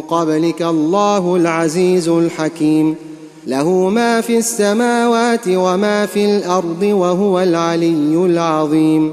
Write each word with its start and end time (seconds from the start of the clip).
قبلك 0.00 0.62
الله 0.62 1.36
العزيز 1.36 2.08
الحكيم. 2.08 3.05
له 3.46 3.88
ما 3.88 4.20
في 4.20 4.38
السماوات 4.38 5.48
وما 5.48 6.06
في 6.06 6.24
الأرض 6.24 6.82
وهو 6.82 7.40
العلي 7.40 8.26
العظيم. 8.26 9.12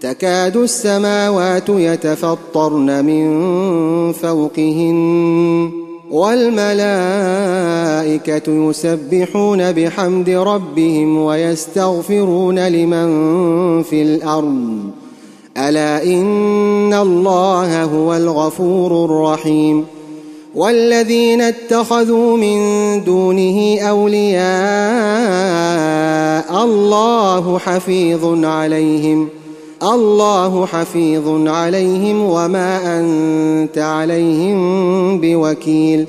تكاد 0.00 0.56
السماوات 0.56 1.68
يتفطرن 1.68 3.04
من 3.04 3.32
فوقهن 4.12 5.70
والملائكة 6.10 6.72
يسبحون 8.68 9.72
بحمد 9.72 10.30
ربهم 10.30 11.18
ويستغفرون 11.18 12.58
لمن 12.68 13.08
في 13.82 14.02
الأرض. 14.02 14.90
ألا 15.56 16.02
إن 16.04 16.94
الله 16.94 17.84
هو 17.84 18.14
الغفور 18.14 19.04
الرحيم. 19.04 19.97
والذين 20.54 21.40
اتخذوا 21.40 22.36
من 22.36 22.58
دونه 23.04 23.80
أولياء 23.80 24.38
الله 26.64 27.58
حفيظ 27.58 28.44
عليهم 28.44 29.28
الله 29.82 30.66
حفيظ 30.66 31.48
عليهم 31.48 32.22
وما 32.22 33.00
أنت 33.00 33.78
عليهم 33.78 35.20
بوكيل. 35.20 36.06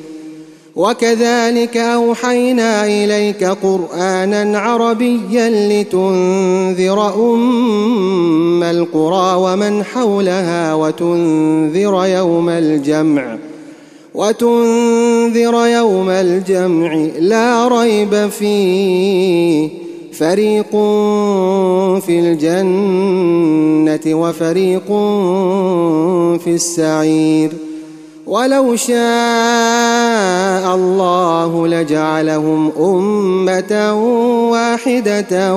وكذلك 0.75 1.77
أوحينا 1.77 2.85
إليك 2.85 3.43
قرآنا 3.43 4.59
عربيا 4.59 5.49
لتنذر 5.49 7.15
أم 7.33 8.63
القرى 8.63 9.35
ومن 9.35 9.83
حولها 9.83 10.73
وتنذر 10.73 12.05
يوم 12.05 12.49
الجمع. 12.49 13.48
وتنذر 14.13 15.67
يوم 15.67 16.09
الجمع 16.09 16.93
لا 17.19 17.67
ريب 17.67 18.29
فيه. 18.29 19.69
فريق 20.13 20.71
في 21.99 22.19
الجنة 22.19 24.15
وفريق 24.15 24.87
في 26.43 26.47
السعير. 26.47 27.51
ولو 28.27 28.75
شاء 28.75 28.99
الله 30.75 31.67
لجعلهم 31.67 32.71
أمة 32.79 33.93
واحدة 34.51 35.55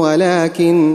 ولكن 0.00 0.94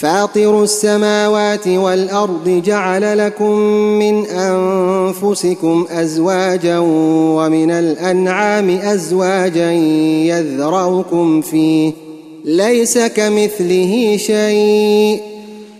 فاطر 0.00 0.62
السماوات 0.62 1.68
والأرض 1.68 2.62
جعل 2.64 3.18
لكم 3.18 3.58
من 3.98 4.26
أنفسكم 4.26 5.86
أزواجا 5.90 6.78
ومن 6.78 7.70
الأنعام 7.70 8.70
أزواجا 8.70 9.72
يذرؤكم 9.72 11.40
فيه. 11.40 11.92
ليس 12.44 12.98
كمثله 12.98 14.16
شيء 14.16 15.20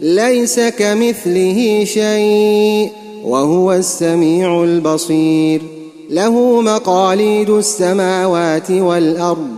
ليس 0.01 0.61
كمثله 0.61 1.85
شيء 1.85 2.91
وهو 3.25 3.73
السميع 3.73 4.65
البصير. 4.65 5.62
له 6.11 6.61
مقاليد 6.61 7.50
السماوات 7.50 8.71
والأرض. 8.71 9.57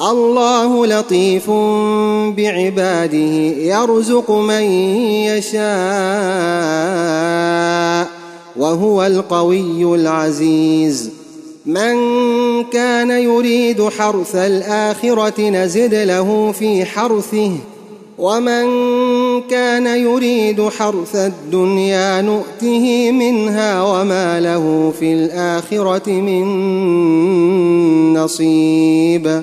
الله 0.00 0.86
لطيف 0.86 1.50
بعباده 2.36 3.16
يرزق 3.58 4.30
من 4.30 4.62
يشاء 5.26 5.68
وهو 8.56 9.06
القوي 9.06 9.94
العزيز. 9.94 11.10
من 11.66 11.94
كان 12.64 13.10
يريد 13.10 13.88
حرث 13.88 14.34
الآخرة 14.36 15.50
نزد 15.50 15.94
له 15.94 16.52
في 16.52 16.84
حرثه 16.84 17.52
ومن 18.18 18.64
كان 19.50 19.86
يريد 19.86 20.68
حرث 20.68 21.16
الدنيا 21.16 22.22
نؤته 22.22 23.12
منها 23.12 23.82
وما 23.82 24.40
له 24.40 24.92
في 25.00 25.12
الآخرة 25.12 26.10
من 26.10 26.44
نصيب. 28.14 29.42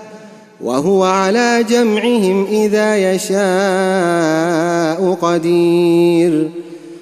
وهو 0.63 1.03
على 1.03 1.65
جمعهم 1.69 2.45
إذا 2.51 3.13
يشاء 3.13 5.17
قدير. 5.21 6.49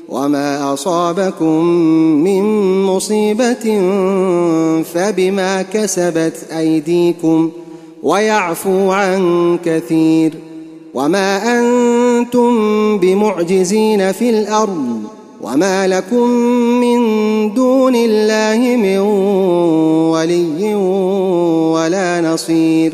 وما 0.10 0.74
أصابكم 0.74 1.66
من 2.24 2.44
مصيبة 2.84 3.66
فبما 4.94 5.62
كسبت 5.74 6.34
أيديكم 6.58 7.52
ويعفو 8.04 8.92
عن 8.92 9.58
كثير. 9.66 10.34
وما 10.94 11.60
أنتم 11.60 12.52
بمعجزين 12.98 14.12
في 14.12 14.30
الأرض 14.30 15.02
وما 15.42 15.88
لكم 15.88 16.28
من 16.82 17.00
دون 17.54 17.96
الله 17.96 18.76
من 18.76 18.98
ولي 20.10 20.76
ولا 21.76 22.22
نصير. 22.22 22.94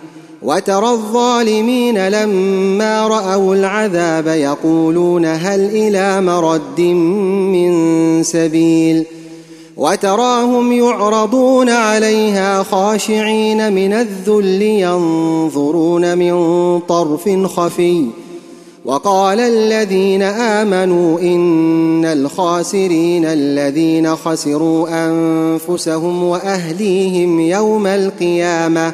وترى 0.43 0.89
الظالمين 0.89 2.07
لما 2.07 3.07
رأوا 3.07 3.55
العذاب 3.55 4.27
يقولون 4.27 5.25
هل 5.25 5.59
إلى 5.65 6.21
مرد 6.21 6.81
من 6.81 8.23
سبيل 8.23 9.05
وتراهم 9.77 10.71
يعرضون 10.71 11.69
عليها 11.69 12.63
خاشعين 12.63 13.73
من 13.73 13.93
الذل 13.93 14.61
ينظرون 14.61 16.17
من 16.17 16.79
طرف 16.79 17.29
خفي 17.45 18.05
وقال 18.85 19.39
الذين 19.39 20.21
آمنوا 20.21 21.19
إن 21.19 22.05
الخاسرين 22.05 23.25
الذين 23.25 24.15
خسروا 24.15 24.87
أنفسهم 25.07 26.23
وأهليهم 26.23 27.39
يوم 27.39 27.87
القيامة 27.87 28.93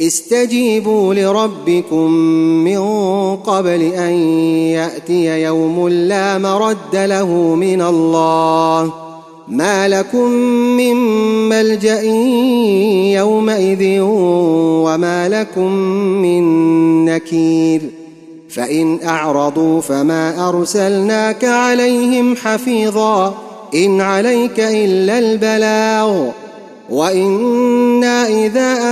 استجيبوا 0.00 1.14
لربكم 1.14 2.10
من 2.64 2.78
قبل 3.36 3.82
أن 3.82 4.12
يأتي 4.70 5.42
يوم 5.42 5.88
لا 5.88 6.38
مرد 6.38 6.94
له 6.94 7.28
من 7.54 7.82
الله. 7.82 8.92
ما 9.48 9.88
لكم 9.88 10.30
من 10.76 10.96
ملجأ 11.48 12.02
يومئذ 13.18 14.00
وما 14.00 15.28
لكم 15.28 15.72
من 16.22 16.44
نكير. 17.04 17.80
فإن 18.50 18.98
أعرضوا 19.04 19.80
فما 19.80 20.48
أرسلناك 20.48 21.44
عليهم 21.44 22.36
حفيظا. 22.36 23.34
إن 23.74 24.00
عليك 24.00 24.60
إلا 24.60 25.18
البلاغ. 25.18 26.28
وإنا 26.90 28.28
إذا 28.28 28.85